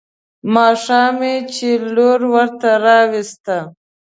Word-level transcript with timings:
ماښام 0.53 1.17
چې 1.53 1.69
لور 1.95 2.21
ورته 2.33 2.69
راوسته. 2.85 3.57